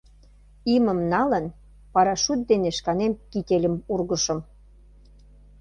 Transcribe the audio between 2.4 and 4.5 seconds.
дене шканем кительым ургышым.